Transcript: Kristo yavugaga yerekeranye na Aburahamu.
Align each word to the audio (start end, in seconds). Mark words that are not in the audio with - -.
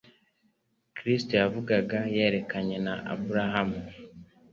Kristo 0.95 1.31
yavugaga 1.41 1.99
yerekeranye 2.15 2.77
na 2.85 2.93
Aburahamu. 3.13 3.79